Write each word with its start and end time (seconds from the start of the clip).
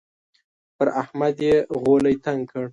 پر 0.75 0.87
احمد 1.01 1.37
يې 1.47 1.55
غولی 1.81 2.15
تنګ 2.25 2.41
کړ. 2.51 2.65